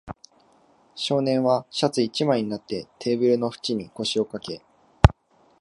[0.95, 4.63] 少年はシャツ一枚になって、テーブルの縁に腰をかけ、